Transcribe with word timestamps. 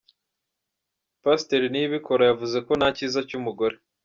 Pasiteri 1.23 1.65
Niyibikora 1.71 2.23
yavuze 2.29 2.57
ko 2.65 2.71
nta 2.79 2.87
cyiza 2.95 3.19
cy’umugore. 3.29 3.75